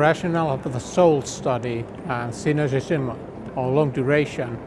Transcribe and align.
rationale 0.00 0.50
of 0.50 0.62
the 0.72 0.80
SOLD 0.80 1.28
study, 1.28 1.84
uh, 2.08 2.28
synergism 2.28 3.14
or 3.54 3.70
long 3.70 3.90
duration, 3.90 4.58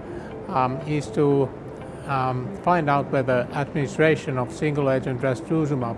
um, 0.49 0.77
is 0.81 1.07
to 1.07 1.49
um, 2.05 2.55
find 2.57 2.87
out 2.87 3.11
whether 3.11 3.47
administration 3.53 4.37
of 4.37 4.53
single 4.53 4.91
agent 4.91 5.21
trastuzumab 5.21 5.97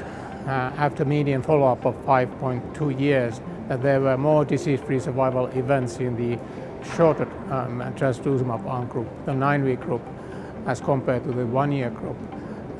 uh, 0.46 0.72
after 0.78 1.06
median 1.06 1.42
follow-up 1.42 1.86
of 1.86 1.96
5.2 2.06 3.00
years 3.00 3.40
that 3.70 3.81
there 3.81 4.02
were 4.02 4.18
more 4.18 4.44
disease-free 4.44 5.00
survival 5.00 5.46
events 5.47 5.97
in 5.97 6.16
the 6.16 6.38
shorter 6.96 7.28
um, 7.50 7.80
trastuzumab 7.96 8.66
arm 8.68 8.88
group, 8.88 9.08
the 9.26 9.34
nine-week 9.34 9.80
group, 9.80 10.02
as 10.66 10.81
compared 10.81 11.24
to 11.24 11.31
the 11.31 11.46
one-year 11.46 11.90
group. 11.92 12.18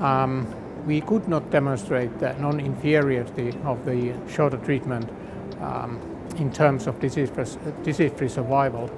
Um, 0.02 0.54
we 0.86 1.02
could 1.02 1.28
not 1.28 1.50
demonstrate 1.50 2.20
the 2.20 2.34
non-inferiority 2.34 3.54
of 3.64 3.86
the 3.86 4.14
shorter 4.30 4.58
treatment 4.58 5.10
um, 5.62 6.00
in 6.38 6.52
terms 6.52 6.88
of 6.88 7.00
disease-free 7.00 8.30
survival. 8.30 8.90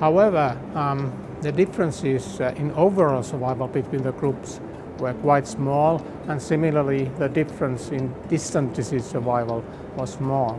However, 0.00 0.58
um, 0.74 1.12
the 1.42 1.52
differences 1.52 2.40
uh, 2.40 2.54
in 2.56 2.70
overall 2.72 3.22
survival 3.22 3.68
between 3.68 4.02
the 4.02 4.12
groups 4.12 4.60
were 4.98 5.14
quite 5.14 5.46
small, 5.46 6.04
and 6.28 6.40
similarly, 6.40 7.04
the 7.18 7.28
difference 7.28 7.90
in 7.90 8.14
distant 8.28 8.74
disease 8.74 9.04
survival 9.04 9.64
was 9.96 10.12
small. 10.12 10.58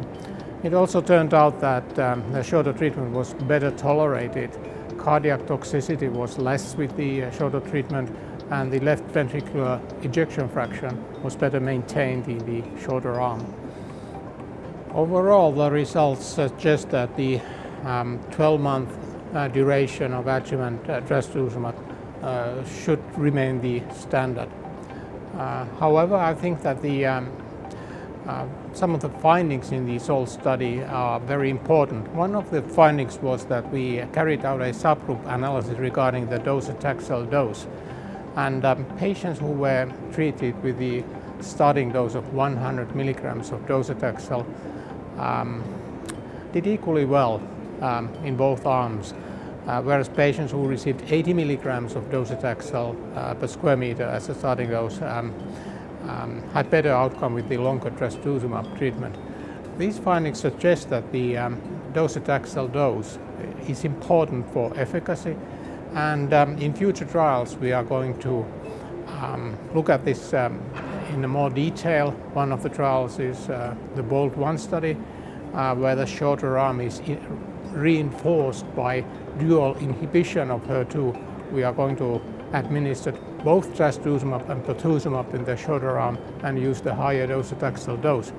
It 0.63 0.73
also 0.73 1.01
turned 1.01 1.33
out 1.33 1.59
that 1.61 1.99
um, 1.99 2.31
the 2.31 2.43
shorter 2.43 2.73
treatment 2.73 3.11
was 3.11 3.33
better 3.33 3.71
tolerated. 3.71 4.57
Cardiac 4.97 5.41
toxicity 5.41 6.09
was 6.09 6.37
less 6.37 6.75
with 6.75 6.95
the 6.95 7.23
uh, 7.23 7.31
shorter 7.31 7.59
treatment, 7.59 8.09
and 8.51 8.71
the 8.71 8.79
left 8.81 9.07
ventricular 9.07 9.79
ejection 10.03 10.47
fraction 10.49 11.03
was 11.23 11.35
better 11.35 11.59
maintained 11.59 12.27
in 12.27 12.37
the 12.39 12.81
shorter 12.81 13.19
arm. 13.19 13.41
Overall, 14.93 15.53
the 15.53 15.71
results 15.71 16.25
suggest 16.25 16.89
that 16.89 17.15
the 17.15 17.39
12-month 17.83 18.91
um, 18.91 19.35
uh, 19.35 19.47
duration 19.47 20.13
of 20.13 20.27
adjuvant 20.27 20.89
uh, 20.89 20.99
trastuzumab 21.01 21.75
uh, 22.21 22.63
should 22.65 23.01
remain 23.17 23.61
the 23.61 23.81
standard. 23.93 24.49
Uh, 25.37 25.65
however, 25.79 26.15
I 26.15 26.33
think 26.33 26.61
that 26.61 26.81
the 26.81 27.05
um, 27.05 27.31
uh, 28.27 28.45
some 28.73 28.93
of 28.93 29.01
the 29.01 29.09
findings 29.09 29.71
in 29.71 29.87
the 29.87 29.97
SOLD 29.97 30.29
study 30.29 30.83
are 30.83 31.19
very 31.21 31.49
important. 31.49 32.07
One 32.09 32.35
of 32.35 32.51
the 32.51 32.61
findings 32.61 33.17
was 33.17 33.45
that 33.45 33.71
we 33.71 34.03
carried 34.13 34.45
out 34.45 34.61
a 34.61 34.65
subgroup 34.65 35.25
analysis 35.25 35.79
regarding 35.79 36.29
the 36.29 36.37
docetaxel 36.37 37.31
dose. 37.31 37.65
And 38.35 38.63
um, 38.63 38.85
patients 38.97 39.39
who 39.39 39.47
were 39.47 39.91
treated 40.13 40.61
with 40.63 40.77
the 40.77 41.03
starting 41.41 41.91
dose 41.91 42.15
of 42.15 42.33
100 42.33 42.95
milligrams 42.95 43.51
of 43.51 43.59
docetaxel 43.65 44.45
um, 45.17 45.63
did 46.53 46.67
equally 46.67 47.05
well 47.05 47.41
um, 47.81 48.13
in 48.23 48.35
both 48.35 48.65
arms, 48.65 49.13
uh, 49.67 49.81
whereas 49.81 50.07
patients 50.07 50.51
who 50.51 50.67
received 50.67 51.01
80 51.11 51.33
milligrams 51.33 51.95
of 51.95 52.05
docetaxel 52.05 52.95
uh, 53.17 53.33
per 53.33 53.47
square 53.47 53.77
meter 53.77 54.03
as 54.03 54.29
a 54.29 54.35
starting 54.35 54.69
dose 54.69 55.01
um, 55.01 55.33
um, 56.07 56.41
had 56.53 56.69
better 56.69 56.91
outcome 56.91 57.33
with 57.33 57.47
the 57.49 57.57
longer 57.57 57.89
trastuzumab 57.91 58.77
treatment. 58.77 59.15
These 59.77 59.99
findings 59.99 60.39
suggest 60.39 60.89
that 60.89 61.11
the 61.11 61.37
um, 61.37 61.61
docetaxel 61.93 62.71
dose 62.71 63.17
is 63.67 63.83
important 63.85 64.51
for 64.51 64.71
efficacy, 64.77 65.35
and 65.93 66.33
um, 66.33 66.57
in 66.57 66.73
future 66.73 67.05
trials 67.05 67.55
we 67.57 67.71
are 67.71 67.83
going 67.83 68.17
to 68.19 68.45
um, 69.21 69.57
look 69.73 69.89
at 69.89 70.05
this 70.05 70.33
in 70.33 71.27
more 71.27 71.49
detail. 71.49 72.11
One 72.33 72.51
of 72.51 72.63
the 72.63 72.69
trials 72.69 73.19
is 73.19 73.49
uh, 73.49 73.75
the 73.95 74.03
Bolt 74.03 74.35
1 74.35 74.57
study, 74.57 74.97
uh, 75.53 75.75
where 75.75 75.95
the 75.95 76.05
shorter 76.05 76.57
arm 76.57 76.81
is 76.81 77.01
reinforced 77.71 78.65
by 78.75 79.01
dual 79.37 79.75
inhibition 79.77 80.51
of 80.51 80.61
HER2. 80.63 81.51
We 81.51 81.63
are 81.63 81.73
going 81.73 81.97
to 81.97 82.21
administer 82.53 83.11
both 83.43 83.73
trastuzumab 83.75 84.49
and 84.49 84.63
pertuzumab 84.63 85.33
in 85.33 85.43
the 85.43 85.57
shorter 85.57 85.97
arm 85.97 86.17
and 86.43 86.59
use 86.59 86.81
the 86.81 86.93
higher 86.93 87.27
dose 87.27 87.51
docetaxel 87.51 88.01
dose. 88.01 88.31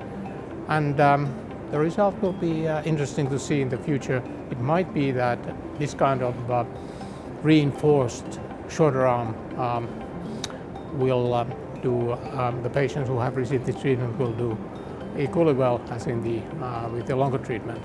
And 0.68 1.00
um, 1.00 1.34
the 1.70 1.78
result 1.78 2.20
will 2.20 2.34
be 2.34 2.68
uh, 2.68 2.82
interesting 2.84 3.28
to 3.30 3.38
see 3.38 3.60
in 3.60 3.68
the 3.68 3.78
future. 3.78 4.22
It 4.50 4.60
might 4.60 4.92
be 4.92 5.10
that 5.12 5.38
this 5.78 5.94
kind 5.94 6.22
of 6.22 6.50
uh, 6.50 6.64
reinforced 7.42 8.40
shorter 8.68 9.06
arm 9.06 9.34
um, 9.58 9.88
will 10.98 11.34
uh, 11.34 11.44
do 11.82 12.12
um, 12.12 12.62
the 12.62 12.70
patients 12.70 13.08
who 13.08 13.18
have 13.18 13.36
received 13.36 13.66
this 13.66 13.80
treatment 13.80 14.16
will 14.18 14.32
do 14.32 14.56
equally 15.18 15.52
well 15.52 15.80
as 15.90 16.06
in 16.06 16.22
the 16.22 16.40
uh, 16.64 16.88
with 16.88 17.06
the 17.06 17.16
longer 17.16 17.38
treatment. 17.38 17.82